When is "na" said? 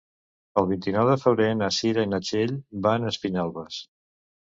1.61-1.69, 2.17-2.23